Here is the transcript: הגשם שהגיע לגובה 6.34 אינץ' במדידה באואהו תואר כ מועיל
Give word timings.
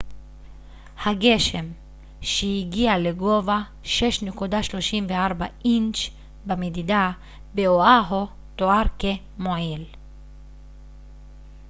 הגשם 1.05 1.65
שהגיע 2.21 2.97
לגובה 2.97 3.61
6.34 3.83 4.41
אינץ' 5.65 6.09
במדידה 6.45 7.11
באואהו 7.55 8.27
תואר 8.55 8.83
כ 8.99 9.05
מועיל 9.37 9.85